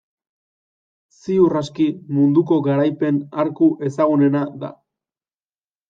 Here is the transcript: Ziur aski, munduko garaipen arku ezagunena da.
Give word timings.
Ziur 1.17 1.57
aski, 1.61 1.87
munduko 2.17 2.59
garaipen 2.71 3.23
arku 3.45 3.71
ezagunena 3.93 4.47
da. 4.65 4.77